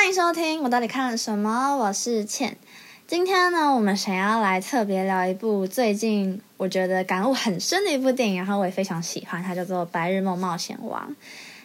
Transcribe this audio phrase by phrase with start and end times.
[0.00, 1.76] 欢迎收听，我到底看了什么？
[1.76, 2.56] 我是倩。
[3.06, 11.10] 今天呢，我们想要来特别聊一部最近我觉得感悟很深的一部电影，然后我也非常喜欢，它叫做《白日梦冒险王》。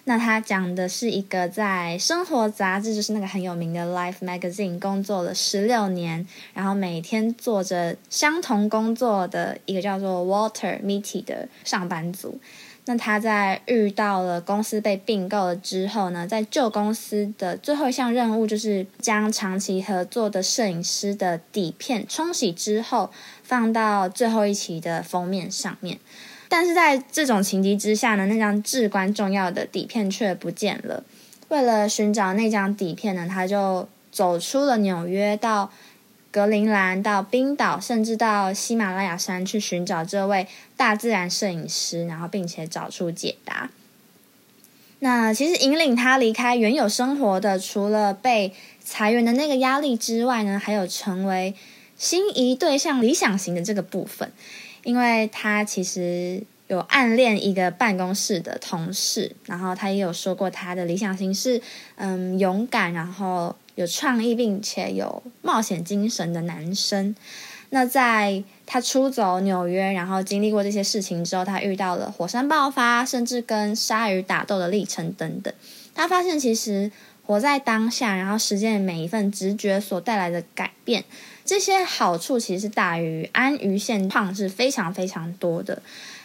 [0.04, 12.38] 那它讲的是一个在生活杂志，就是那个很有名的《Life Magazine》工作了十六年，然后每天做着相同工作的一个叫做 Walter Mitty 的上班族。
[12.88, 23.10] 那他在遇到了公司被并购了之后呢，在旧公司的最后一项任务就是将长期合作的摄影师的底片冲洗之后，
[23.42, 25.98] 放到最后一期的封面上面。
[26.48, 31.04] 但是在这种情急之下呢，那张至关重要的底片却不见了。
[31.48, 35.72] 为了寻找那张底片呢，他就走出了纽约，到
[36.36, 43.70] 格陵兰、到冰岛，甚至到喜马拉雅山去寻找这位大自然摄影师，然后并且找出解答。
[45.00, 48.54] 那其实引领他离开原有生活的，除了被
[48.84, 51.56] 裁员的那个压力之外呢，还有成为
[51.96, 54.30] 心仪对象理想型的这个部分。
[54.84, 61.62] 因为他其实有暗恋一个办公室的同事，然后他也有说过他的理想型是
[61.96, 67.16] 嗯勇敢，然后有创意，并且有冒险精神的男生。
[67.72, 75.54] 那在他出走纽约，然后经历过这些事情之后，他遇到了火山爆发，甚至跟鲨鱼打斗的历程等等。
[75.94, 76.92] 他发现其实
[77.26, 81.04] 活在当下，然后实践每一份直觉所带来的改变。
[81.44, 85.82] 这些好处其实是大于安于现状，是非常非常多的。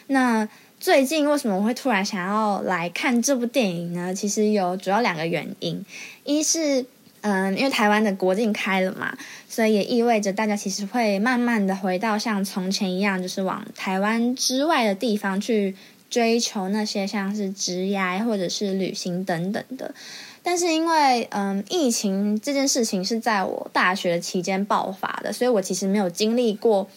[0.08, 4.14] 那最近为什么我会突然想要来看这部电影呢？
[4.14, 5.84] 其实有主要两个原因，
[6.24, 6.84] 一是
[7.22, 9.16] 嗯，因为台湾的国境开了嘛，
[9.48, 15.74] 所以也意味着大家其实会慢慢的回到像从前一样，就是往台湾之外的地方去
[16.08, 19.94] 追求那些像是职涯或者是旅行等等的。
[20.42, 26.88] 但是因为嗯，疫情这件事情是在我大学期间爆发的，所以我其实没有经历过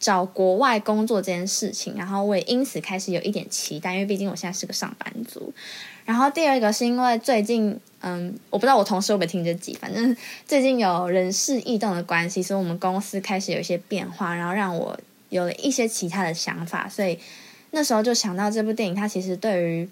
[0.00, 5.52] 找国外工作这件事情，然后我也因此开始有一点期待，因为毕竟我现在是个上班族。
[6.04, 10.16] 然后第二个是因为最近嗯，我不知道我同事会不会听这集，反正
[10.48, 14.98] 最近有人事异动的关系，所以我们公司开始有一些变化，然后让我
[15.28, 17.18] 有了一些其他的想法，所以
[17.70, 19.88] 那时候就想到这部电影，它其实对于。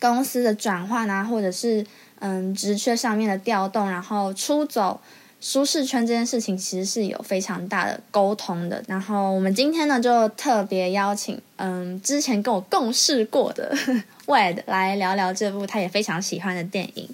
[0.00, 1.84] 公司的转换啊，或者是
[2.20, 5.00] 嗯职缺上面的调动，然后出走
[5.40, 8.82] 舒适圈这件事情，其实是有非常大的沟通的。
[8.88, 13.72] 然后我们今天呢，就特别邀请嗯之前跟我共事过的
[14.26, 17.08] Wed 来聊聊这部他也非常喜欢的电影。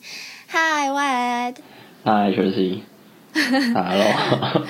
[0.48, 1.56] Hi Wed。
[2.04, 2.80] Hi Tracy。
[3.34, 4.66] Hello。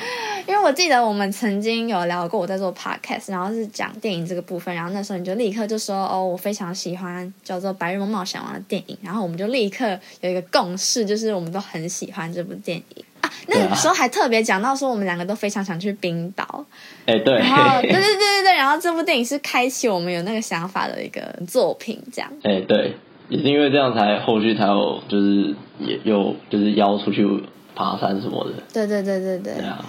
[0.47, 13.14] 因为我记得我们曾经有聊过我在做 podcast，然后是讲电影这个部分，然后那时候你就立刻就说哦，我非常喜欢叫做《白日梦冒险王》的电影，然后我们就立刻有一个共识，就是我们都很喜欢这部电影啊。
[13.49, 16.65] 那个时候还特别讲到说，我们两个都非常想去冰岛。
[17.07, 22.31] 哎，对，然后 对对对对对，然后这部电影是开启我们有那个想法的一个作品，这样。
[22.43, 22.95] 哎，对，
[23.29, 27.27] 也是因为这样才后续才有就是也有就是邀出去
[27.75, 28.53] 爬山什么的。
[28.73, 29.55] 对对对对对。
[29.55, 29.85] 对啊。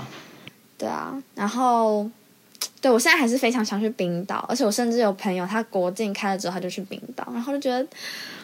[0.77, 2.05] 对啊，然后
[2.85, 7.79] 对我现在还是非常想去冰岛，而且我甚至有朋友，他国境开了之后他就去冰岛，然后就觉得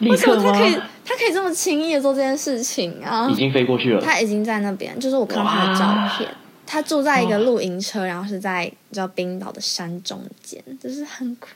[0.00, 0.72] 为什么他可以
[1.06, 3.28] 他可以这么轻易的做这件事情啊？
[3.30, 6.28] 已经飞过去了，他已经在那边，就是我看到他的照片，
[6.66, 11.46] 他住在一个露营车，然后是在你知道冰岛的山中间，就是很酷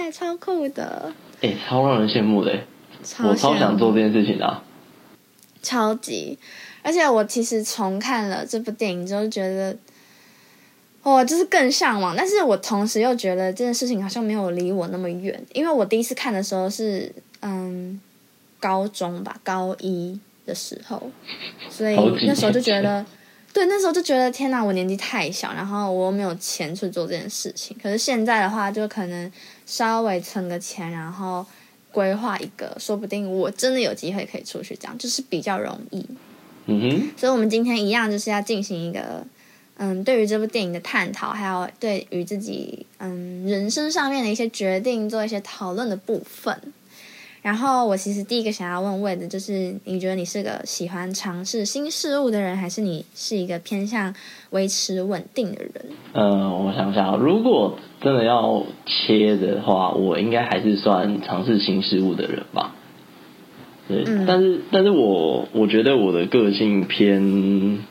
[0.00, 2.58] 哎，超酷的，哎，超让人羡慕的，
[3.22, 4.62] 我超想做这件事情的，
[5.62, 6.38] 超级，
[6.82, 9.76] 而且我其实重看了这部电影之后觉得。
[11.12, 18.00] 我就是更向往，但是我同时又觉得这件事情好像没有离我那么远，因为我第一次看的时候是嗯
[18.58, 21.10] 高中吧，高一的时候，
[21.68, 21.94] 所以
[22.26, 23.04] 那时候就觉得，
[23.52, 27.76] 对，那时候就觉得天哪，我年纪太小，然后我又没有钱去做这件事情。
[27.82, 29.30] 可是现在的话，就可能
[29.66, 31.44] 稍微存个钱，然后
[31.92, 36.06] 规划一个，说不定我真的有机会可以出去，这样就是比较容易。
[36.64, 39.22] 嗯哼，所以我们今天一样就是要进行一个。
[39.76, 46.56] 嗯，对于这部电影的探讨，还有对于自己嗯人生上面的一些决定做一些讨论的部分。
[47.42, 54.14] 然后我其实第一个想要问魏的，就是你觉得你是个喜欢尝试新事物的人，还是你是一个偏向
[54.50, 55.72] 维持稳定的人？
[56.12, 62.76] 嗯，我想想，如果真的要切的话，我应该还是算尝试新事物的人吧。
[63.88, 67.84] 对，但是但是我我觉得我的个性偏。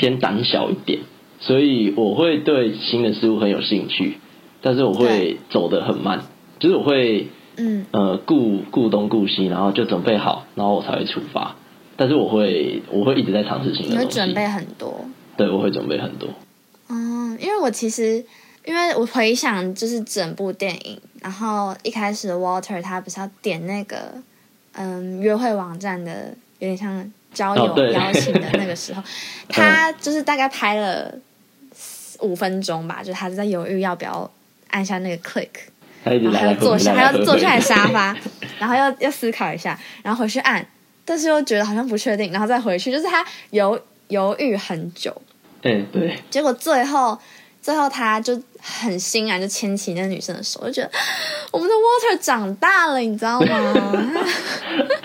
[0.00, 1.00] 偏胆小一点，
[1.40, 4.16] 所以我会对新的事物很有兴趣，
[4.62, 6.22] 但是我会走得很慢，
[6.58, 7.26] 就是我会，
[7.58, 11.54] 嗯呃顾顾东顾西，然后就准备好，然后我才会出发。
[11.98, 13.98] 但是我会我会一直在尝试新的东西。
[14.00, 15.04] 你会准备很多？
[15.36, 16.30] 对，我会准备很多。
[16.88, 18.24] 嗯，因为我其实
[18.64, 24.14] 因为我回想就是整部电影，然后一开始 Walter 他不是要点那个
[24.72, 29.02] 嗯约会网站的，有点像交友邀请的那个时候，
[29.48, 31.12] 他就是大概拍了
[32.20, 34.30] 五分钟吧，就他在犹豫要不要
[34.70, 35.48] 按下那个 click。
[36.02, 38.16] 然后还要坐下，还要坐下来沙发，
[38.58, 40.66] 然后要要思考一下，然后回去按，
[41.04, 43.78] 但是又觉得好像不确定，然后再回去，就是他犹
[44.08, 45.14] 犹豫很久。
[45.62, 46.18] 嗯，对。
[46.30, 47.18] 结果最后，
[47.60, 50.90] 最后他就很欣然就牵起那个女生的手，就觉得
[51.52, 54.12] 我们的 Water 长大了，你知道吗？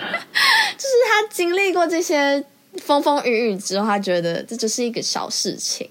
[0.86, 2.42] 就是他经历过这些
[2.78, 5.88] 风风雨雨之后，他觉得这就是一个小事情，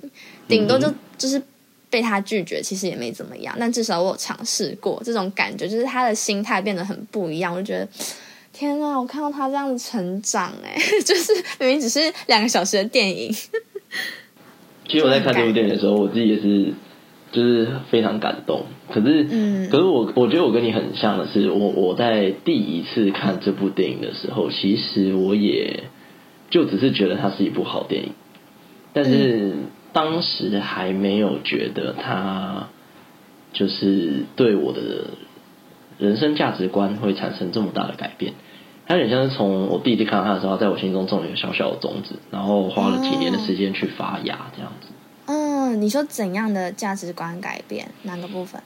[0.47, 1.41] 顶多就就是。
[1.87, 7.53] 被他拒绝其实也没怎么样，但至少我有尝试过，这种感觉就是他的心态变得很不一样。
[7.53, 7.87] 我就觉得，
[8.51, 10.75] 天呐，我看到他这样子成长，哎，
[11.05, 13.33] 就是明明只是两个小时的电影。
[14.89, 16.73] 其实我在看这部电影的时候，我自己也是，
[17.35, 18.63] 就是非常感动。
[18.91, 25.83] 可是，嗯，可是我我觉得我跟你很像的是，我我在第一次看这部电影的时候，其实我也
[26.49, 28.09] 就只是觉得它是一部好电影，
[28.93, 29.53] 但是。
[29.95, 32.67] 当时还没有觉得它
[33.53, 34.81] 就是对我的
[35.97, 38.33] 人生价值观会产生这么大的改变，
[38.87, 44.89] 他有点像是从我第一次看到他的时候，在我心中种了一个小小的种子，然后花了几年的时间去发芽，这样子。
[45.75, 47.89] 嗯，你说怎样的价值观改变？
[48.03, 48.61] 哪个部分？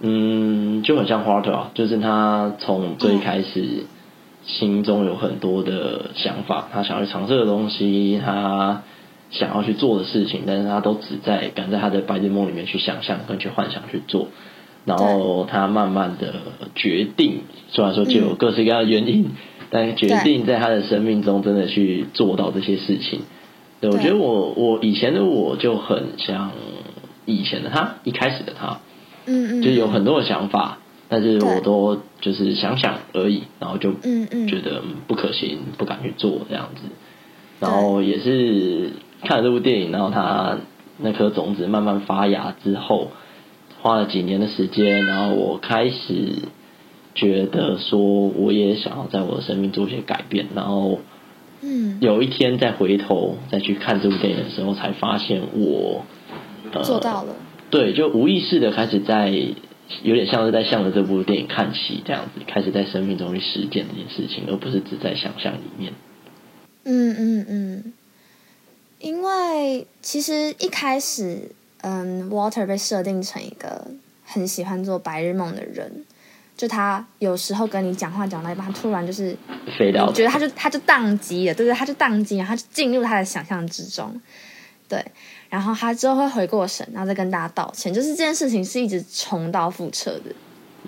[0.00, 3.86] 嗯，就很像花特，就是他从最开始
[4.46, 8.82] 心中有很多的想法，他想要去尝试的东西，他。
[9.30, 14.28] 想要去做的事情，但是他都只在敢在他的白日梦里面去想象跟去幻想去做，
[14.84, 16.34] 然后他慢慢的
[16.76, 17.40] 决定，
[17.70, 19.30] 虽然说就有各式各样的原因，
[19.70, 23.22] 但决定在他的生命中真的去做到这些事情。
[23.90, 26.52] 对，我觉得我我以前的我就很像
[27.26, 28.80] 以前的他，一开始的他，
[29.26, 30.78] 嗯嗯，就有很多的想法，
[31.08, 36.82] 但是我都就是想想而已，然后就嗯嗯觉得不可行，不敢去做这样子，
[37.60, 38.90] 然后也是。
[39.26, 40.58] 看了这部电影，然后他
[40.98, 43.08] 那颗种子慢慢发芽之后，
[43.80, 46.42] 花了几年的时间，然后我开始
[47.14, 50.48] 觉得说，我也想要在我的生命做一些改变。
[50.54, 50.98] 然后，
[51.66, 56.04] 嗯，有一天再回头再去看这部电影的时候，才发现我
[56.82, 57.34] 做到了。
[57.70, 59.30] 对，就无意识的开始在，
[60.02, 65.94] 有点像是在向着这部电影看齐，这样子开始在生命中去实践这件事情，而不是只在想象里面。
[66.84, 67.92] 嗯嗯嗯。
[69.00, 71.50] 因为其实一开始，
[71.82, 73.88] 嗯，Water 被设定成一个
[74.24, 76.04] 很喜欢做白日梦的人，
[76.56, 79.36] 就他有时候跟你讲话讲到一半，他突然就是
[79.78, 81.76] 飞掉，觉得他就他就宕机了，对不对？
[81.76, 84.20] 他就宕机，然后他就进入他的想象之中，
[84.88, 85.04] 对，
[85.48, 90.34] 然后他之后会回过神，然后再跟大家道歉，就是这件事情是一直重蹈覆辙的，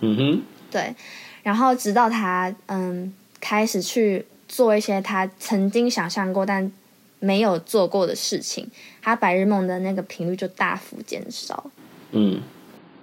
[0.00, 0.94] 嗯哼，对，
[1.42, 6.70] 然后直到他嗯开始去做一些他曾经想象过但。
[7.18, 8.70] 没有做过的事情，
[9.00, 11.70] 他白日梦的那个频率就大幅减少。
[12.12, 12.38] 嗯，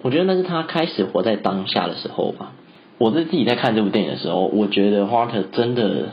[0.04, 2.52] 我觉得那是他开始活在当下的时候吧。
[2.98, 6.10] 我在自己在看这部电影的时候，我觉得花特真的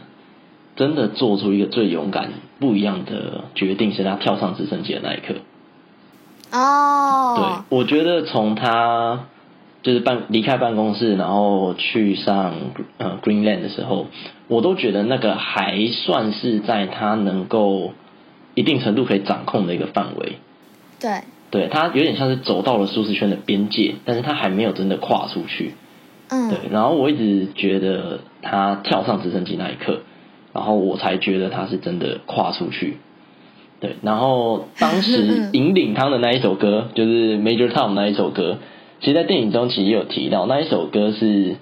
[0.78, 5.36] 真的做出一个最勇敢、不一样的决定，是他跳上直升机的那一刻。
[6.54, 9.26] 哦，对，我觉得从他。
[9.84, 12.54] 就是办离开办公室，然后去上
[13.00, 14.06] 呃 Greenland 的时候，
[14.48, 17.94] 我都觉得那个还算是在他能够
[18.54, 20.38] 一定程度可以掌控的一个范围。
[21.00, 25.74] 对，对他有点像是走到了舒适圈的边界，但是他还没有真的跨出去。
[26.30, 26.58] 嗯，对。
[26.72, 30.00] 然后我一直觉得他跳上直升机那一刻，
[30.54, 32.98] 然后我才觉得他是真的跨出去。
[33.82, 38.58] 对，然后当时引领他的那一首歌就是 Major Tom 那一首歌。
[39.02, 41.56] 其实，在电影中其实也有提到那一首歌是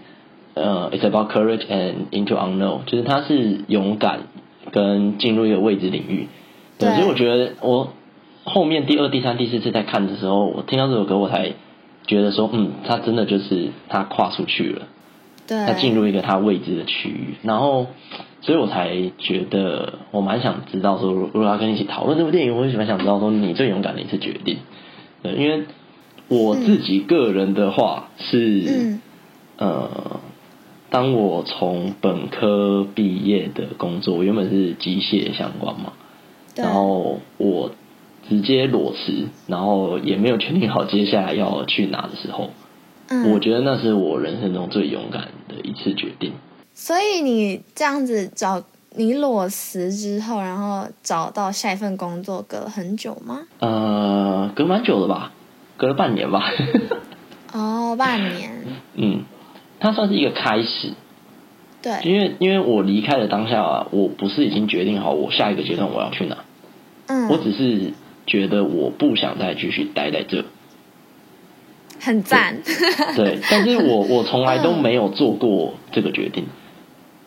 [0.53, 4.24] 呃，It's about courage and into unknown，就是它是勇敢
[4.72, 6.27] 跟进入一个未知领域。
[6.77, 7.93] 对，所以我觉得我
[8.50, 11.53] 后面第二、第三、第四次在看的时候，我听到这首歌，我才
[12.06, 14.88] 觉得说，嗯，他真的就是他跨出去了，
[15.48, 17.36] 对，他进入一个他未知的区域。
[17.44, 17.88] 然后，
[18.41, 24.58] 所以我才觉得我蛮想知道说，如果要跟你一起讨论这部电影，我也蛮想知道说你最勇敢的一次决定。
[25.24, 25.63] 对，因为。
[26.32, 29.00] 我自己个人的话是，
[29.58, 30.20] 呃，
[30.91, 35.94] 当我从本科毕业的工作，我原本是机械相关嘛，
[36.56, 37.72] 然后我
[38.29, 42.51] 直接裸辞，然后也没有确定好接下来要去哪的时候，
[43.33, 46.33] 我觉得那是我人生中最勇敢的一次决定。
[46.75, 48.63] 所以你这样子找
[48.95, 53.41] 你裸辞之后，然后找到下一份工作，隔了很久吗？
[53.59, 55.31] 呃，隔蛮久的吧，
[55.75, 56.43] 隔了半年吧。
[57.51, 58.51] 哦，半年。
[58.95, 59.24] 嗯，
[59.79, 60.93] 它算是一个开始。
[61.81, 61.93] 对。
[62.03, 66.38] 因为因为我离开的当下啊，我不是已经决定好我下一个阶段我要去哪？
[67.07, 67.27] 嗯。
[67.27, 67.93] 我只是
[68.29, 70.45] 觉得我不想再继续待在这。
[72.00, 72.55] 很赞。
[73.15, 76.45] 对，但是我我从来都没有做过这个决定。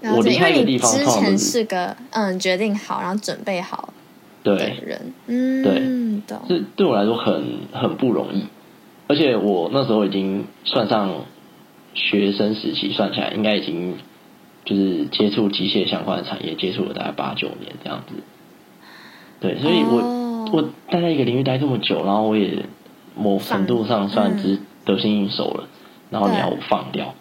[0.05, 3.93] 我离开一个地方，之前是个嗯决定好，然后准备好
[4.43, 8.47] 的人，嗯，对，这对我来说很很不容易。
[9.09, 11.27] 而且我那时候已经算上
[11.95, 13.99] 学生时期，算起来应该已经
[14.65, 18.15] 就是接触机械相关的产业，接触了大概八九年这样子。
[19.39, 20.01] 对，所以我
[20.53, 22.65] 我待在一个领域待这么久，然后我也
[23.17, 25.67] 某程度上算是得心应手了，
[26.11, 27.15] 然后你要我放掉。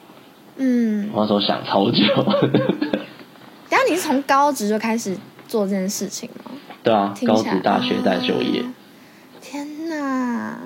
[0.57, 2.03] 嗯，我那时候想超久。
[3.71, 6.51] 然后你是从高职就开始做这件事情吗？
[6.83, 8.63] 对啊，高职大学在就业。
[9.41, 10.59] 天哪！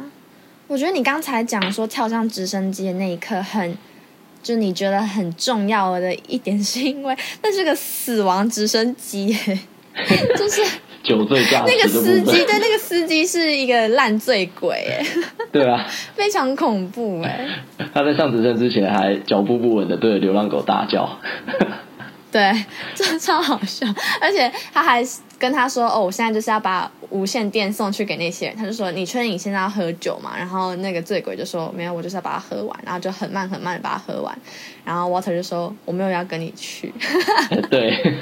[0.67, 3.77] 我觉得你刚才讲说跳上直升机的那一刻，很
[4.41, 9.27] 就你觉得很重要的一点，是因为那是个死亡直升机，
[10.35, 10.61] 就是。
[11.05, 15.05] 酒醉驾驶那个司机对那个司机是一个烂醉鬼哎，
[15.51, 15.85] 对啊，
[16.15, 17.47] 非常恐怖哎。
[17.93, 21.07] 他在上直升之前还脚步不稳的对着流浪狗大叫，
[22.31, 22.51] 对，
[22.93, 23.87] 真的超好笑。
[24.19, 25.01] 而且他还
[25.39, 34.37] 跟他说：“哦，我现在就是要把无线电送去给那些人。”他就说：“你确定你现在要喝酒吗？”然后那个醉鬼就说：“没有，我就是要把它喝完。”然后就很慢很慢的把它喝完。
[34.83, 36.93] 然后 Water 就说：“我没有要跟你去。”
[37.71, 38.17] 对。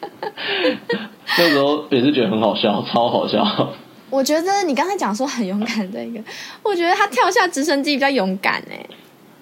[1.38, 3.72] 那时候也是觉得很好笑，超好笑。
[4.10, 6.20] 我觉得你刚才讲说很勇敢的一个，
[6.62, 8.84] 我觉得他跳下直升机比较勇敢哎。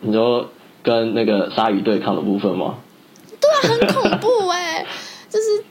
[0.00, 0.48] 你说
[0.82, 2.76] 跟那个鲨鱼对抗的部分吗？
[3.40, 4.84] 对啊，很恐怖哎，
[5.30, 5.64] 就是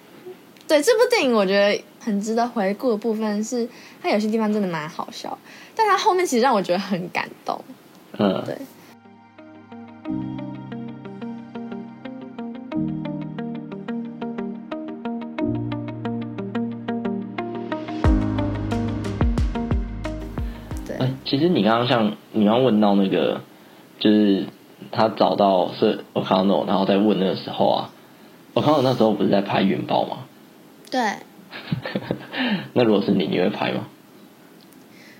[0.67, 3.67] 对这部电影，我觉得很值得回顾的部分是，
[4.01, 5.38] 它有些地方真的蛮好笑，
[5.75, 7.63] 但它后面其实让我觉得很感动。
[8.17, 8.58] 嗯，对。
[21.29, 23.41] 其实你刚刚像你刚问到那个，
[24.00, 24.46] 就是
[24.91, 27.89] 他找到是 ocono 然后再问那个时候啊
[28.53, 30.25] ocono 那时候不是在拍云豹吗？
[30.89, 31.01] 对。
[32.74, 33.88] 那如果是你，你会拍吗？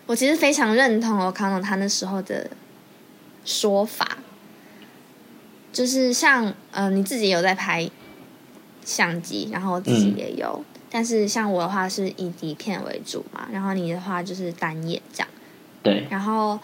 [0.05, 2.49] 我其实非常认同 ocono 他那时候的
[3.43, 4.19] 说法，
[5.73, 7.89] 就是像呃你自己有在拍
[8.85, 15.27] 相机，然后自己也有，但是像我的话是以底片为主嘛，然后你的话就是单眼这样。
[15.84, 16.60] 对，然后，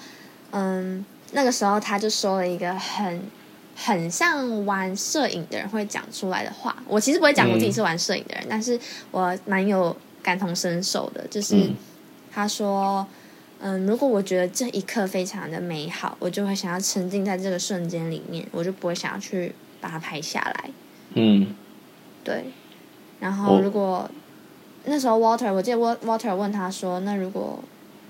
[0.51, 3.21] 嗯，那个时候他就说了一个很
[3.75, 6.75] 很像玩摄影的人会讲出来的话。
[6.87, 8.79] 我其实不会讲我自己是玩摄影的人，但是
[9.11, 11.25] 我蛮有感同身受的。
[11.27, 11.69] 就是
[12.31, 13.05] 他说，
[13.59, 20.69] 嗯，如果我觉得这一刻非常的美好，我就会想要沉浸在这个瞬间里面，我就不会想要去把它拍下来。
[21.13, 21.55] 嗯，
[22.23, 22.45] 对。
[23.19, 24.09] 然后如果
[24.83, 27.63] 那时候 Water，我记得 Water 问他说，那如果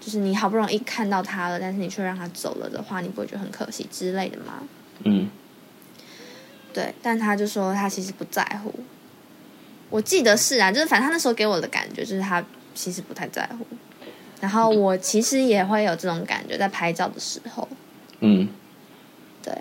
[0.03, 4.62] 就是你好不容易看到他了，但是你却让他走了的话，你不会觉得很可惜之类的吗？
[5.05, 5.29] 嗯，
[6.74, 8.74] 对，但他就说他其实不在乎。
[9.89, 12.43] 我记得是啊，就是反正他那时候给我的感觉就是他
[12.74, 13.65] 其实不太在乎。
[14.41, 17.65] 然后我其实也会有这种感觉，在拍照的时候。
[18.19, 18.50] 嗯，
[19.41, 19.53] 对。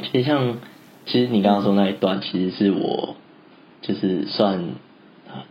[0.00, 0.58] 其实像，
[1.06, 3.16] 其实你刚刚说那一段，其实是我
[3.80, 4.74] 就是算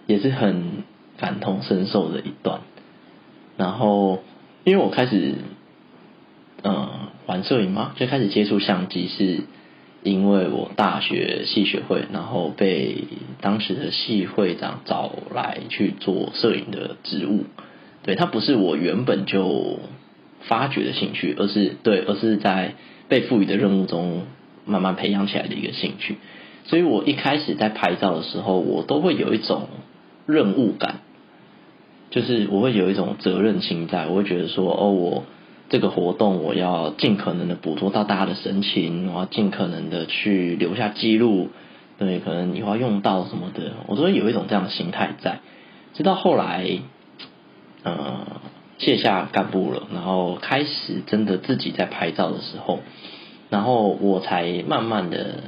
[0.06, 0.84] 也是很
[1.18, 2.62] 感同身受的一段。
[3.56, 4.24] 然后，
[4.64, 5.36] 因为我开始，
[6.64, 6.90] 嗯，
[7.28, 9.42] 玩摄影嘛，就开始接触相机，是
[10.02, 13.04] 因为我大学系学会，然后被
[13.42, 17.46] 当时的系会长找来去做摄影的职务。
[18.04, 19.80] 对他不是我原本就
[20.42, 22.74] 发掘的兴趣，而是对，而是在
[23.08, 24.24] 被赋予的任务中
[24.66, 26.18] 慢慢培养起来的一个兴趣。
[26.66, 29.68] 所以我一开始在拍照的时候，我都会有一种
[30.26, 31.02] 任务感。
[32.14, 35.24] 就是我会有一种责任心在，我会觉得说，哦，我
[35.70, 41.50] 这个活动我要尽可能的捕捉到大家的神情，我要尽可能的去留下记录，
[41.98, 45.40] 对，可能以后要用到什么的，我都会有一种这样的心态在。
[45.96, 46.70] 直到后来，
[47.82, 48.28] 呃，
[48.78, 52.82] 卸下干部了，然后开始真的自己在拍照的时候，
[53.50, 55.46] 然后我才慢慢的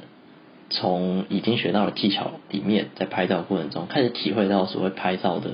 [0.71, 5.51] 从已经学到的技巧里面，在拍照过程中开始体会到所谓拍照的。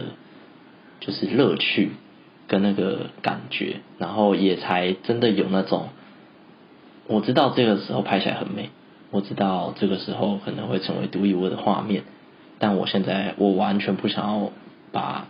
[1.01, 1.91] 就是乐趣
[2.47, 5.89] 跟那个感觉，然后也才真的有那种，
[7.07, 8.69] 我知道这个时候拍起来很美，
[9.09, 12.03] 我知道这个时候可能会成为独一无二的画面，
[12.59, 14.51] 但我现在我完全不想要
[14.91, 15.27] 把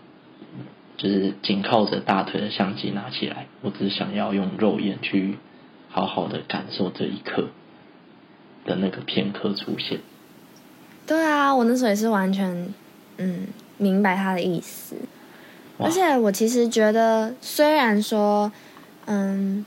[0.97, 5.37] 就是紧靠着大腿的相机拿起来，我只想要用肉眼去
[5.89, 7.47] 好好的感受这一刻
[8.65, 9.99] 的那个片刻出现。
[11.07, 12.73] 对啊，我那时候也是完全
[13.17, 13.47] 嗯
[13.77, 14.95] 明白他的意思，
[15.83, 18.51] 而且我其实觉得，虽然说
[19.05, 19.65] 嗯，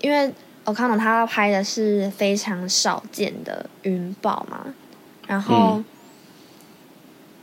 [0.00, 0.32] 因为
[0.64, 4.66] 我看到他拍的是非常少见的云豹嘛，
[5.26, 5.82] 然后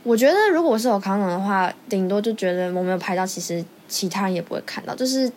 [0.02, 5.30] 我觉得如果我是有康总的话，顶多就觉得我没有拍到，其实其他人也不会看到，就是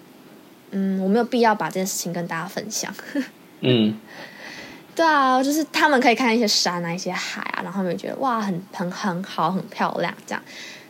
[0.71, 2.93] 嗯，我没有必要把这件事情跟大家分享。
[3.62, 3.97] 嗯。
[4.95, 10.12] 对啊，就是他们可以看一些山啊，一些海啊，然后他们觉得哇，很很很好，很漂亮。
[10.25, 10.41] 这样，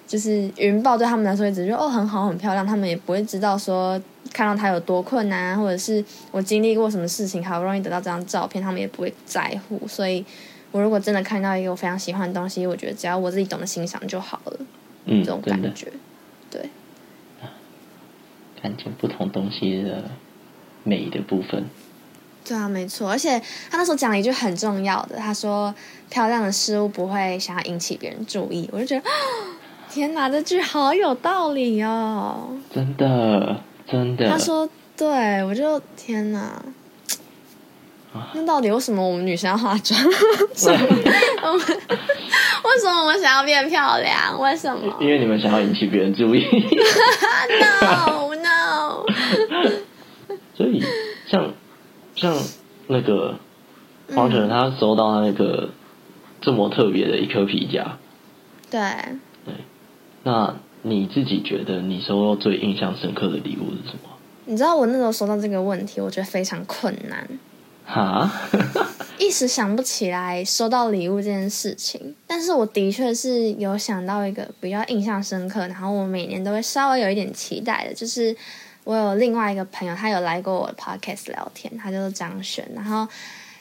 [0.07, 2.65] 就是云豹对他们来说，也只觉得哦，很好，很漂亮。
[2.65, 4.01] 他们也不会知道说
[4.33, 9.87] 看到它有多困难，或者是我经历过什么事情，好不容易得到这张照片，他们也不会在乎。
[9.87, 10.25] 所以，
[10.71, 14.57] 我如果真的看到一个我非常喜欢的东西，我觉得只要我自己懂得欣赏就好了。
[15.05, 15.91] 嗯，这种感觉，
[16.49, 16.69] 对，
[18.61, 20.05] 看见不同东西的
[20.83, 21.65] 美的部分。
[22.43, 23.37] 对啊，没错，而且
[23.69, 25.75] 他那时候讲了一句很重要的，他说
[26.09, 29.03] ：“漂亮的事物不会想要引起别人注意。”我就觉得，
[29.89, 32.49] 天哪，这句好有道理哦！
[32.73, 33.57] 真的，
[33.89, 34.29] 真的。
[34.29, 34.67] 他说
[34.97, 36.61] ：“对，我就天哪，
[38.33, 39.99] 那到底为什么我们女生要化妆？
[40.03, 40.13] 为
[40.55, 40.77] 什么？
[42.63, 44.39] 为什么我们想要变漂亮？
[44.39, 44.95] 为什么？
[44.99, 46.45] 因为你们想要引起别人注意。
[47.61, 49.05] No No。
[50.55, 50.83] 所以
[51.29, 51.53] 像。
[52.15, 52.35] 像
[52.87, 53.35] 那个
[54.15, 55.69] 黄晨，他收到他那个
[56.41, 57.99] 这么特别的一颗皮夹，
[58.71, 59.19] 对对，
[60.27, 64.09] 那你自己觉得你收到最印象深刻的礼物是什么？
[64.43, 67.25] 你知道我那时候收到这个问题，我觉得非常困难，
[67.85, 68.29] 哈，
[69.17, 72.13] 一时想不起来收到礼物这件事情。
[72.27, 78.35] 但是我的确是有想到一个比较印象深刻，然后我每年都会稍微有一点期待的，就是。
[78.83, 82.65] 我有另外一个朋友，他有来过我的 podcast 聊天，他就是张轩。
[82.73, 83.05] 然后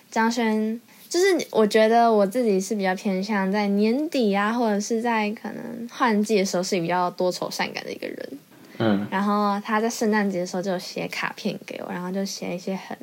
[0.09, 0.81] 张轩
[1.17, 8.39] 就是我觉得我自己是比较偏向在年底啊，或者是在可能换季的时候是比较多愁善感的一个人。
[8.77, 9.07] 嗯。
[9.11, 12.95] 然后他在圣诞节的时候就写卡片给我，然后就写一些很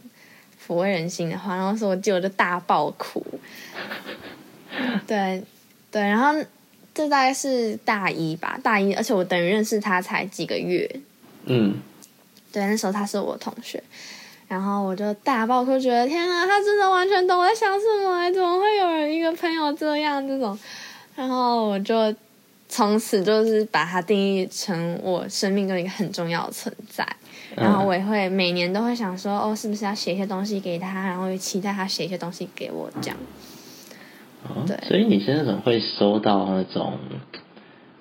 [0.63, 3.25] 抚慰人心的话，然后说我记得我就大爆哭。
[5.07, 5.43] 对
[5.89, 6.39] 对，然后
[6.93, 10.87] 这大概是大一吧，大一，而且我等于认识他才几个月。
[11.45, 11.81] 嗯。
[12.51, 13.81] 对，那时候他是我同学，
[14.53, 20.55] 然后我就大爆哭，觉得天啊，他真的完全懂我在想什么，怎么会有人一个朋友这样这种？
[21.15, 22.13] 然后我就
[22.69, 27.03] 从此就是把他定义成我生命中一个很重要的存在，
[27.55, 33.17] 然后我也会每年都会想说，哦，是不是要写一些东西给他，然后也期待他写一些东西给我，这样。
[34.67, 36.99] 对，所以你是那种会收到那种，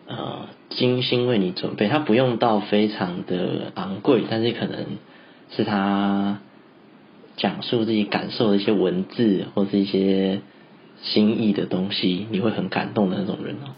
[0.07, 0.47] 呃。
[0.75, 4.87] 精心为你准备，他不用到非常的昂贵，但是可能
[5.57, 6.39] 是他
[7.37, 10.41] 讲述自己感受的一些文字，或是一些
[11.03, 13.75] 心意的东西，你会很感动的那种人哦。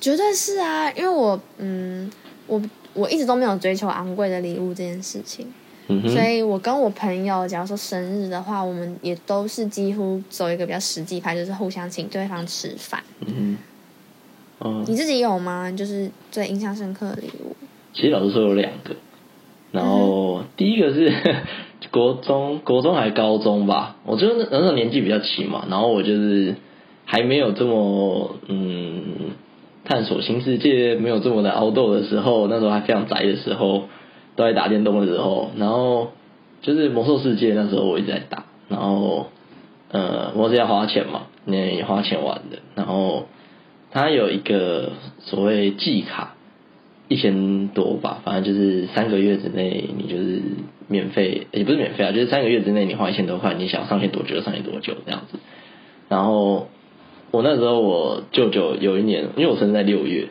[0.00, 2.10] 绝对是啊，因为我嗯，
[2.46, 2.60] 我
[2.94, 5.46] 我一直都没有追求昂贵的礼物这件事情，
[6.08, 13.02] 所以我跟我朋友，假如说生日的话，我们也都是几乎走一个比较实际派，就是互相请对方吃饭。
[13.26, 13.56] 嗯。
[14.86, 15.72] 你自己有吗？
[15.72, 17.56] 就是最印象深刻的礼物。
[17.92, 18.94] 其实老实说有两个，
[19.72, 21.12] 然后第一个是
[21.90, 23.96] 国中，国中还高中吧。
[24.06, 26.54] 我觉得那时候年纪比较轻嘛，然后我就是
[27.04, 29.02] 还没有这么嗯
[29.84, 33.84] 探索新世界，没有这么的凹豆的时候，那时候还非常宅的时候，
[34.36, 36.12] 都在打电动的时候，然后
[36.60, 39.26] 就是魔兽世界那时候我一直在打，然后
[39.90, 43.24] 呃魔兽要花钱嘛，那也花钱玩的，然后。
[43.94, 46.34] 它有一个所谓季卡，
[47.12, 50.40] 一千多吧，反正就是三个月之内你就是
[50.88, 55.38] 免费，也不是免费啊，就是三个月之内你花一千多块，你想上线多久就上线多久这样子。
[56.08, 56.68] 然后
[57.30, 60.28] 我那时候我舅舅有一年，因为我生在六月，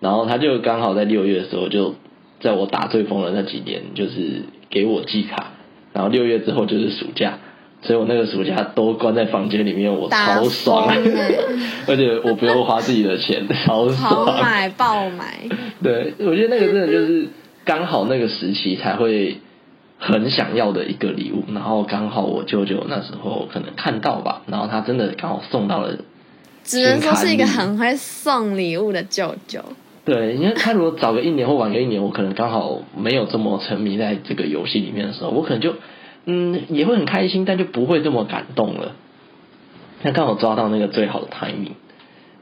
[0.00, 1.94] 然后他就刚好在六月的时候，就
[2.40, 5.52] 在我打最疯的那几年，就是给我季卡，
[5.92, 7.38] 然后六月之后就是暑假。
[7.86, 10.88] 所以我那个暑假都关在房间里面，我超爽，
[11.86, 15.40] 而且我不用花自己的钱，超爽， 买爆买。
[15.82, 17.28] 对，我觉得那个真的就是
[17.66, 19.36] 刚好那个时期才会
[19.98, 25.98] 很想要的一个礼物，然后刚好我舅舅那时候可能看到吧，然后他真的刚好送到了，
[26.62, 29.60] 只能说是一个很会送礼物的舅舅。
[30.06, 35.74] 对，因为他如果早个一年或晚个一年，我可能刚好没有这么沉迷在这个游戏里面的时候，我可能就。
[36.26, 38.92] 嗯，也会很开心，但就不会这么感动了。
[40.02, 41.74] 那刚好抓到那个最好的 timing，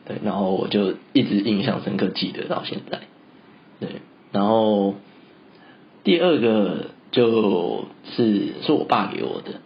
[0.06, 3.00] 对，然后我就一直印象深刻，记得到现在。
[3.80, 3.88] 对，
[4.32, 4.94] 然后
[6.04, 9.60] 第二个就是是我爸给我的，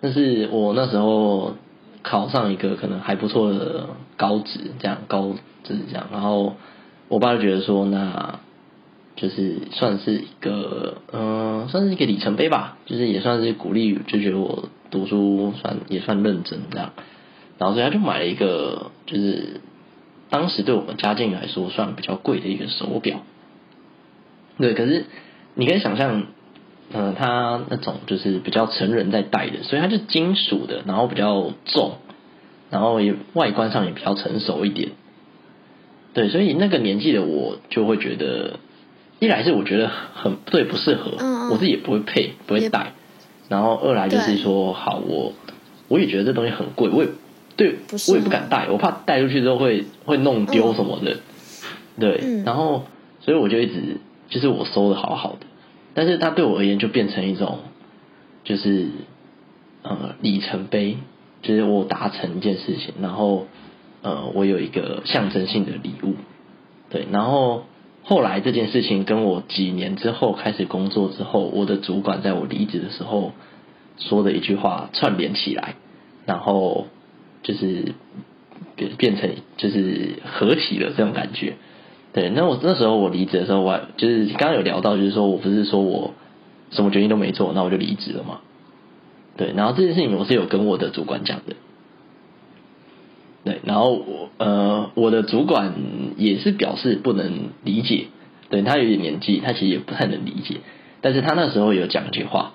[0.00, 1.54] 但是我那时候
[2.02, 6.54] 考上一个可能还不错的高职，这样高职这样，然后
[7.08, 8.40] 我爸就觉得说那。
[9.22, 12.76] 就是算是一个，嗯，算是一个里程碑吧。
[12.86, 16.92] 就是也算是鼓励，就觉得我读书算也算认真这样。
[17.56, 19.60] 然后所以他就买了一个，就是
[20.28, 23.20] 当时对我们家境来说算比较贵的一个手表。
[24.58, 25.04] 对，可是
[25.54, 26.24] 你可以想象，
[26.92, 31.92] 嗯，他那种就是比较成人在戴的，所以它是金属的，然后比较重，
[32.70, 34.88] 然后也外观上也比较成熟一点。
[36.12, 38.58] 对，所以那个年纪的我就会觉得。
[39.22, 41.12] 一来是我觉得很对不适合，
[41.52, 42.92] 我自己也不会配，不会戴。
[43.48, 45.32] 然后二来就是说，好我
[45.86, 47.10] 我也觉得这东西很贵，我也
[47.56, 47.76] 对
[48.08, 51.18] 我也不敢戴，我怕带出去之后会会弄丢什么的。
[52.00, 52.82] 对，然后
[53.20, 55.46] 所以我就一直就是我收的好好的，
[55.94, 57.60] 但是它对我而言就变成一种
[58.42, 58.88] 就是
[59.82, 60.96] 呃里程碑，
[61.42, 63.46] 就是我达成一件事情，然后
[64.02, 66.16] 呃我有一个象征性的礼物，
[66.90, 67.66] 对，然后。
[68.04, 73.32] 后来这件事情跟我几年之后开始工作之后，我的主管在我离职的时候
[73.96, 75.76] 说的一句话串联起来，
[76.26, 76.86] 然后
[77.42, 77.94] 就是
[78.74, 81.54] 变变成就是合体了这种感觉。
[82.12, 86.12] 对，那我那时候我离职的时候，我就是刚刚有聊到，就是说我不是说我
[86.70, 88.40] 什么决定都没做，那我就离职了嘛。
[89.36, 91.54] 对，然后这件事情我是有跟我的主管讲的。
[93.44, 95.74] 对，然后我呃，我的主管
[96.16, 98.06] 也是表示不能理解，
[98.50, 100.58] 对他有点年纪，他其实也不太能理解。
[101.00, 102.52] 但是他那时候有讲一句话，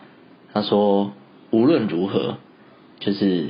[0.54, 1.12] 他说
[1.52, 2.38] 无论如何，
[3.02, 3.48] 就是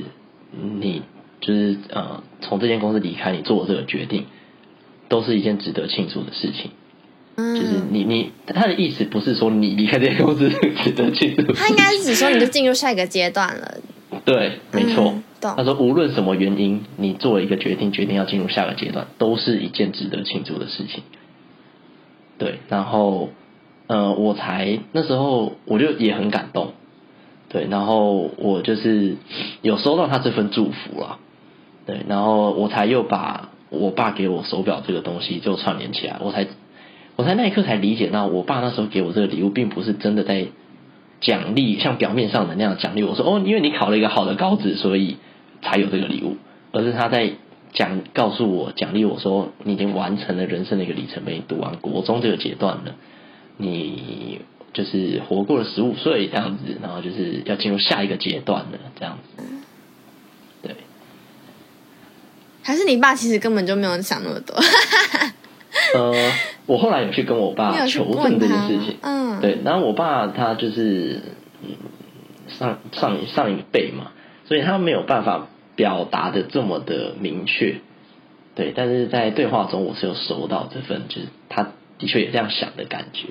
[0.80, 1.02] 你
[1.40, 4.24] 就是呃从这间公司离开，你做这个决定，
[5.08, 6.72] 都是一件值得庆祝的事情。
[7.36, 10.48] 嗯，就是你你他的意思不是说你离开这间公司
[10.82, 13.74] 值得庆祝，他应该是只说你就进入下一个阶段了。
[14.28, 15.14] 对，没错。
[15.40, 21.02] 他说：“无论什么原因，你做了一个决定，决定要进入下个阶段，都是一件值得庆祝的事情。”
[22.36, 23.30] 对，然后，
[23.86, 26.72] 呃，我才那时候我就也很感动，
[27.48, 29.16] 对，然后我就是
[29.62, 31.18] 有收到他这份祝福了，
[31.86, 36.46] 对，然后我才又把我爸给我手表这个东西就串联起来，我才
[37.16, 40.48] 我才那一刻才理解到，我爸那时候给我这个礼物，并不是真的在
[41.20, 45.16] 奖励，像表面上的那样奖励我说：“哦，因为你考了一个好的高职，所以。”
[45.60, 46.36] 才有这个礼物，
[46.70, 47.32] 而是他在
[47.74, 52.94] 讲告诉我奖励我说你已经完成了人生的一个里程碑，读完国中这个阶段了，
[53.56, 59.42] 你就是活过了十五岁这样子，然后就是要进入下一个阶段了这样子。
[60.62, 60.76] 对，
[62.62, 64.54] 还是你爸其实根本就没有想那么多。
[65.94, 66.32] 呃，
[66.68, 71.20] 我后来有去跟我爸求证这件事情，嗯，对，然后我爸他就是
[71.64, 71.70] 嗯
[72.46, 74.12] 上上上一辈嘛。
[74.44, 77.80] 所以他没有办法表达的这么的明确，
[78.54, 83.28] 对，但是在对话中我是有收到这份，就是他的确也这样想的感觉。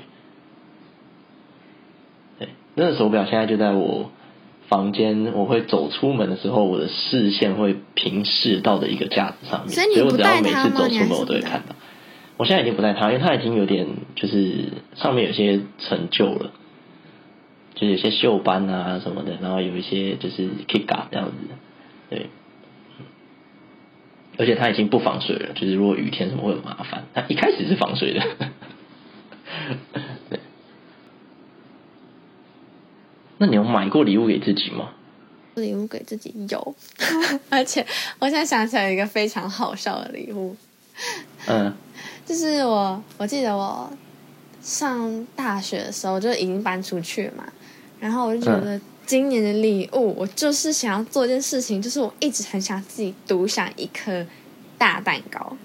[2.37, 4.11] 对，那个手表现在就在我
[4.67, 11.75] 房间，我会走出门的时候，我的视线会平视到的一个架子上面，所以我只要每次走出门，我都会看到。
[12.37, 16.51] 我现在已经不在他，因为他已经有点就是上面有些成就了。
[17.73, 21.33] 就是有些锈斑啊什么的，然后有一些就是 kick up 这样子，
[22.09, 22.25] 对，
[24.39, 27.03] 而且他已经不防水了，就是如果雨天什么会很麻烦。
[27.13, 28.21] 他一开始是防水的，
[30.31, 30.39] 对。
[33.37, 34.89] 那你有买过礼物给自己吗？
[35.53, 36.75] 礼物给自己有，
[37.51, 37.85] 而且
[38.17, 40.55] 我现在想起来一个非常好笑的礼物，
[41.47, 41.75] 嗯，
[42.27, 43.89] 就是我我记得我
[44.61, 47.45] 上大学的时候就已经搬出去嘛。
[47.99, 54.23] 然后我就觉得今年的礼物，我就是想要做一件事情，就是我一直很想自己独享一颗
[54.77, 55.57] 大蛋糕，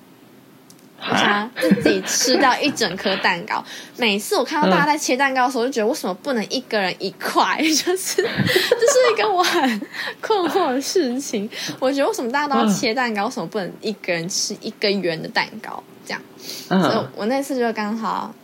[1.01, 3.62] 我想自己吃掉一整颗蛋糕。
[3.98, 7.59] 每次我看到大家在切蛋糕的时候，就觉得为什么不能一个人一块？
[7.61, 9.81] 就是这是一个我很
[10.22, 11.51] 困惑的事情。
[11.79, 15.83] 我觉得为什么大家都要切蛋糕，为什么不能一个人吃一个圆的蛋糕？
[16.06, 16.22] 这样，
[16.68, 18.34] 所以我那次就刚好。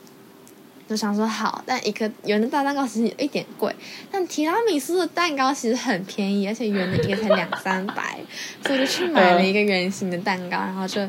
[0.88, 3.70] 就想说好，但一个圆的大蛋糕其实有一点贵，
[4.10, 8.18] 但提拉米苏的蛋糕其实很便宜，而且圆的也才两三百，
[8.66, 11.06] 所以就去买了一个圆形的蛋糕，然后就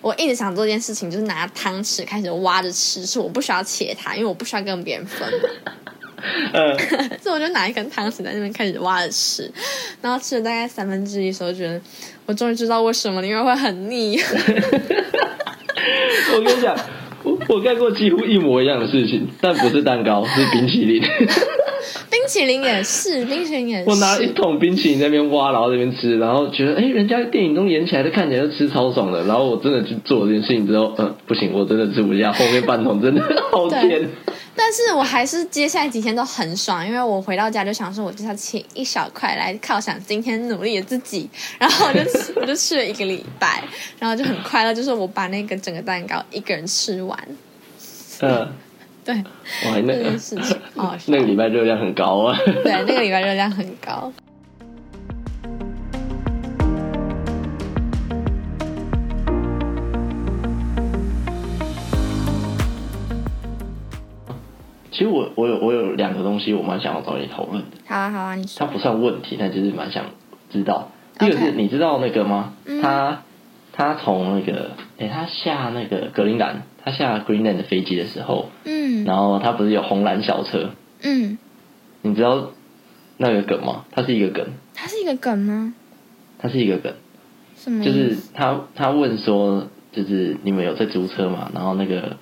[0.00, 5.28] 我一直想做一件事情，就是拿汤匙开始挖着吃，是我不需要切它，因为我不需要跟别人分。
[6.52, 6.78] 呃，
[7.20, 9.50] 所以我就拿一根汤匙在那边开始挖着吃，
[10.00, 11.80] 然后吃了大概三分之一的时候，觉得
[12.24, 14.16] 我终于知道为什么，因为会很腻。
[16.34, 16.76] 我跟你讲，
[17.22, 21.02] 我我干过几乎一模一样的事情，但不是蛋糕，是冰淇淋。
[22.10, 23.88] 冰淇淋也是，冰淇淋也是。
[23.88, 33.22] 我拿一桶冰淇淋在那边挖，然后那边吃，然后觉得，哎，人家电影中演起来的看起来就吃超爽的，然后我真的去做这件事情之后，嗯，不行，我真的吃不下，后面半桶真的
[33.52, 34.08] 好甜。
[34.60, 43.62] 但是我还是接下来几天都很爽，因为我回到家就想说，我就要切一小块来犒赏今天努力的自己，然后我就吃 我就吃了一个礼拜，
[44.00, 47.18] 然后就很快乐，就是我把那个整个蛋糕一个人吃完。
[48.20, 48.48] 嗯。
[49.08, 50.54] 对，哇，那个事情，
[51.08, 52.36] 那个礼拜热量很高啊。
[52.44, 54.12] 对，那个礼拜热量很高。
[64.92, 67.78] 其实我我有我有两个东西，我蛮想要找你讨论的。
[67.86, 68.66] 好啊好啊，你说。
[68.66, 70.04] 它不算问题，但就是蛮想
[70.50, 70.90] 知道。
[71.18, 72.52] 第一个是你知道那个吗？
[72.82, 73.22] 他
[73.78, 76.64] 他从那个，哎，他下那个格陵兰。
[76.84, 80.70] 他下 Greenland 的飞机的时候，嗯，然后他不是有红蓝小车，
[81.02, 81.38] 嗯，
[82.02, 82.50] 你知道
[83.18, 83.84] 那个梗吗？
[83.90, 85.74] 它是一个梗，它是一个梗吗？
[86.38, 86.94] 它是一个梗，
[87.56, 87.84] 什么？
[87.84, 91.50] 就是他他问说，就是你们有在租车吗？
[91.54, 92.16] 然后那个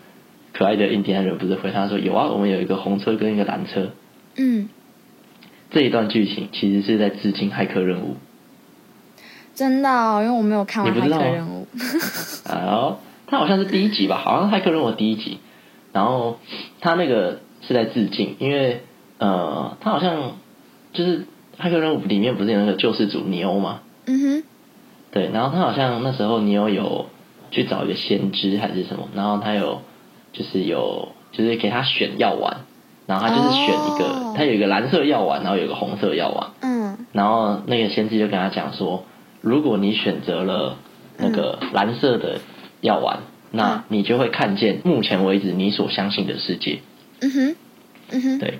[0.52, 3.90] 可爱的印第安人不是回答说有啊，我们有一个红车跟一个蓝车，
[4.36, 4.68] 嗯，
[5.70, 8.16] 这一段剧情其实是在致敬骇客任务，
[9.56, 9.88] 真的，
[10.22, 11.66] 因为我没有看完骇客任务，
[12.44, 13.00] 好。
[13.28, 15.40] 他好像是第一集吧，好像《骇客任务》第一集，
[15.92, 16.38] 然后
[16.80, 18.82] 他那个是在致敬，因为
[19.18, 20.36] 呃，他好像
[20.92, 21.18] 就是
[21.58, 23.80] 《骇客任务》里面不是有那个救世主尼欧吗？
[24.06, 24.44] 嗯哼，
[25.10, 27.06] 对，然后他好像那时候尼欧有
[27.50, 29.82] 去找一个先知还是什么，然后他有
[30.32, 32.58] 就是有就是给他选药丸，
[33.06, 39.02] 然后他就是选一个，他有一个蓝色药丸，然后有一个红色药丸，嗯，然后那个先知就跟他讲说，
[39.46, 40.76] 如果你选择了
[41.16, 42.40] 那个蓝色的。
[42.82, 43.20] 药丸，
[43.52, 46.80] 那你就会看见目前为止你所相信的世界。
[47.20, 47.56] 嗯哼，
[48.12, 48.58] 嗯哼，对。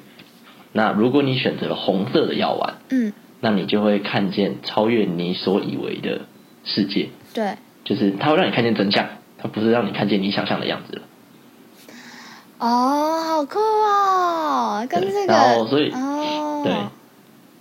[0.73, 6.23] 那如果你选择了红色的药丸，嗯，那你就会看见超越你所以为的
[6.65, 7.11] 世界。
[7.35, 9.07] 对，就是它会让你看见真相，
[9.39, 11.03] 它不是让你看见你想象的样子了。
[12.59, 16.75] 哦，好酷哦，跟这个，然后所以，哦，对，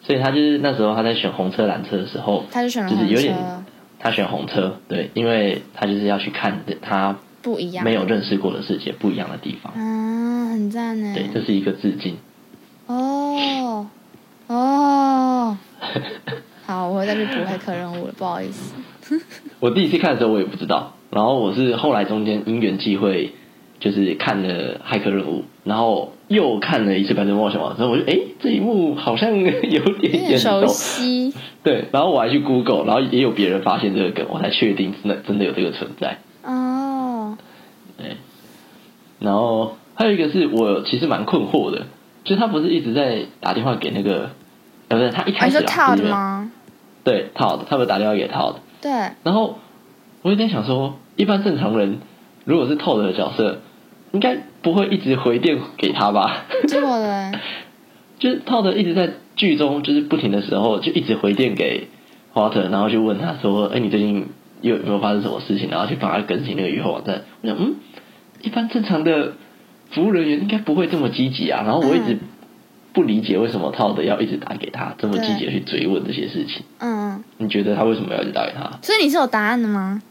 [0.06, 3.64] 所以他就是那时候他在选红车蓝车的时候，他就选了红车。
[4.00, 9.74] 他选红车，对，因为他就是要去看他不一样、没有认识过的世界，不一样的地方。
[9.76, 11.14] 嗯，很赞呢。
[11.16, 12.18] 对，这是一个致敬。
[12.86, 13.88] 哦
[14.48, 15.58] 哦，
[16.68, 18.76] 好，我会再去补黑客任务了，不好意思。
[19.60, 23.34] 我第一次看的时候我也不知道，然后我是后来中间因缘际会。
[23.78, 30.66] 就是看了《骇客任务》，然后又看了一次《白日梦想王》，之后我就哎，这一幕好像有点眼熟。
[31.62, 36.18] 对，然后我还去 Google，然后也有别人发现这个梗，我才确定真的真的有这个存在。
[36.44, 37.38] 哦。
[37.98, 38.18] 对。
[39.20, 41.86] 然后还有一个是我其实蛮困惑的，
[42.24, 44.32] 就他不是一直在打电话给那个，
[44.88, 46.52] 呃，不是他一开始套的吗？
[47.04, 48.60] 对，套的，他们打电话给套的。
[48.82, 48.92] 对。
[49.24, 49.60] 然后
[50.24, 52.00] 我有点想说，一般正常人
[52.46, 53.60] 如果是透的角色。
[54.12, 56.46] 应该不会一直回电给他吧？
[56.68, 57.32] 结果呢？
[58.18, 61.90] 就是套的一直在剧中，就是不停的时候，就一直回电给
[62.32, 64.28] 华特，然后就问他说：“哎，你最近
[64.62, 67.24] 有没有发生什么事情？”然后去帮他更新那个预后网站。
[67.42, 67.76] 我想，嗯，
[68.42, 69.34] 一般正常的
[69.92, 71.64] 服务人员应该不会这么积极啊。
[71.66, 72.18] 然后我一直
[72.94, 76.64] 不理解为什么套的要一直打给他，这么积极的去追问这些事情。
[76.80, 78.80] 嗯，你觉得他为什么要一直打给他？
[78.82, 80.02] 所以你是有答案的吗？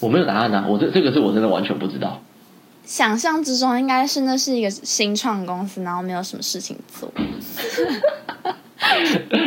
[0.00, 2.22] 我没有答案啊，我这这个是我真的完全不知道。
[2.92, 7.10] 想象之中应该是那是一个新创公司，然后没有什么事情做。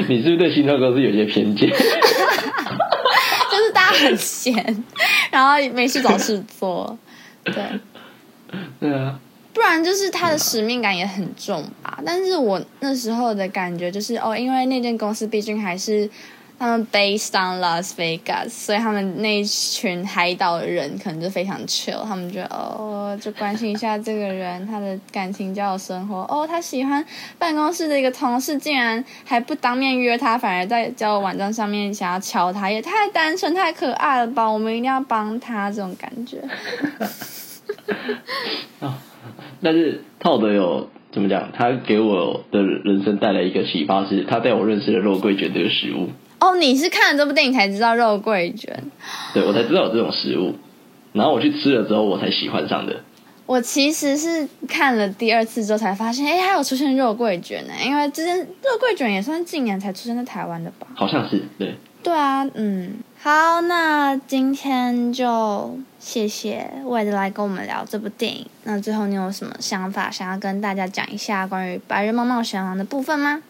[0.09, 1.69] 你是不是对新创公司有些偏见？
[1.69, 4.83] 就是大家很闲，
[5.29, 6.97] 然后没事找事做。
[7.45, 7.53] 对，
[8.79, 9.19] 对啊。
[9.53, 11.99] 不然就是他的使命感也很重吧。
[12.03, 16.09] 但是我那时候的感觉就是哦，因为那间公司毕竟还是。
[16.57, 26.19] 他们 based on Las Vegas，所以他们那一群海岛的人可能就非常 chill，他们觉得哦，就关心一下这个人 他的感情交友生活。
[26.29, 27.05] 哦，他喜欢
[27.37, 34.49] 办公室的一个同事，竟然还不当面约他，反而在交友网站上面想要敲他，也太单纯太可爱了吧！
[34.49, 36.37] 我们一定要帮他这种感觉。
[38.79, 38.97] 啊，
[39.61, 41.51] 但是套的有怎么讲？
[41.51, 46.09] 他给我的人生带来一个启发，是他带我认识了肉桂卷这个食物。
[46.45, 48.71] 哦，你是看了这部电影才知道肉桂卷？
[49.33, 50.53] 对，我才知道有这种食物，
[51.13, 52.95] 然后我去吃了之后，我才喜欢上的。
[53.47, 57.73] 我其实是看了第二次之后才发现，哎，还有出现肉桂卷呢。
[57.83, 60.87] 因为之前肉桂卷也算近年才出现在台湾的吧？
[60.95, 61.75] 好像是，对。
[62.03, 68.45] 对啊，嗯，好，那今天就谢谢魏的来跟我们聊这部电影。
[68.63, 73.41] 那最后你有什么想法想要跟大家讲一下关于《白日梦冒险王》的部分吗？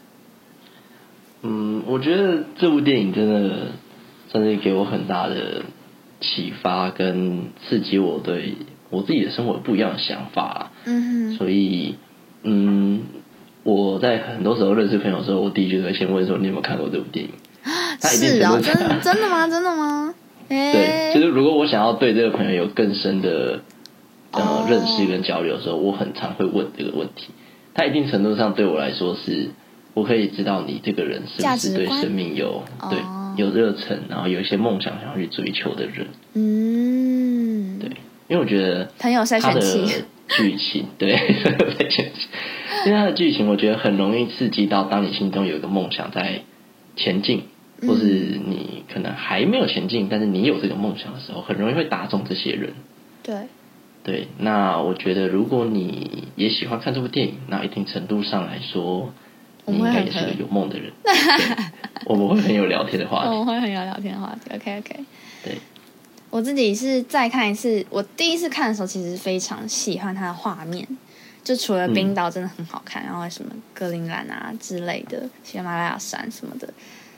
[1.46, 3.52] 嗯，我觉得这部电影真的
[4.30, 5.62] 算是给我很大的
[6.20, 8.56] 启发，跟刺激我对
[8.90, 10.72] 我自己的生活不一样的想法。
[10.86, 11.38] 嗯哼。
[11.38, 11.96] 所以，
[12.44, 13.04] 嗯，
[13.64, 17.32] 我在很多时候认识朋友的时候，我第一句会先问说：“你有没有看过这部电影？”
[18.02, 19.48] 是啊，真 真的吗？
[19.48, 20.14] 真的吗？
[20.50, 23.62] 对，就是如果我想要对这个朋友有更深的
[24.32, 27.30] 呃认识跟交流的时候，我很常会问这个问题。
[27.74, 29.50] 他一定程度上对我来说是，
[29.96, 33.00] 我可以知道你这个人是不是对生命有对
[33.38, 36.06] 有热忱，然后有一些梦想想要去追求的人。
[36.34, 37.90] 嗯，对，
[38.28, 41.10] 因为我觉得很有筛选器剧情，对
[42.86, 46.42] 因为他的剧情我觉得很容易刺激到，当你心中有一个梦想在
[46.96, 47.44] 前进。
[47.86, 52.74] 或是你可能还没有前进，但是你有这个梦想的时候，很容易会打中这些人。
[53.22, 53.36] 对，
[54.02, 54.28] 对。
[54.40, 59.14] 那我觉得，如果你也喜欢看这部电影，那一定程度上来说，
[59.66, 60.92] 你应该也是个有梦的人。
[62.06, 63.30] 我们会很有聊天的话题。
[63.30, 64.56] 我们会很有聊天的话题。
[64.56, 65.06] OK OK。
[65.44, 65.58] 对。
[66.30, 70.86] 我自己是再看一次，我第一次看的时候，其实非常喜欢它的画面。
[71.44, 76.68] 就除了冰岛真的很好看，然后什么格陵兰啊之类的，喜马拉雅山什么的。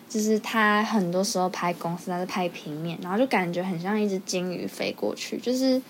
[0.09, 5.81] 就是他很多时候拍公司，他是拍平面，然后就感觉很像一只鲸鱼飞过去，就是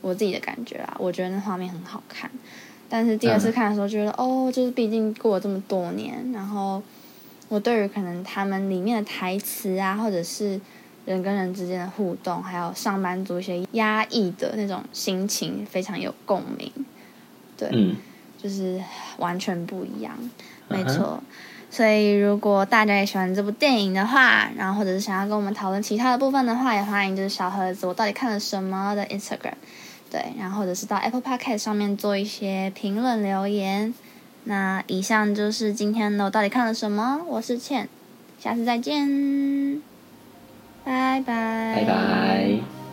[0.00, 0.94] 我自己的感觉啦。
[0.98, 2.30] 我觉得那画面很好看，
[2.88, 6.82] 但是第二次看的时候觉得，哦，就是毕竟过了这么多年，然后
[7.48, 10.60] 我对于可能他们里面的台词啊，或者是
[11.04, 16.70] 人跟人之间的互动，还有上班族一些压抑的那种心情，非常有共鸣。
[17.56, 17.94] 对，
[18.42, 18.82] 就是
[19.18, 20.12] 完全不一样，
[20.68, 21.22] 没错。
[21.68, 29.54] 所以，如果大家也喜欢这部电影的话，然后或者是想要跟我们讨论其他的部分的话，也欢迎就是小盒子我到底看了什么的 Instagram，
[30.16, 33.92] 对，然后或者是到 Apple Podcast 上面做一些评论留言。
[34.44, 37.86] 那以上就是今天的我到底看了什么，我是倩，
[38.40, 39.82] 下次再见，
[40.84, 42.85] 拜拜，拜拜。